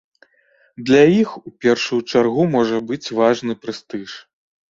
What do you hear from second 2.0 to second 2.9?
чаргу можа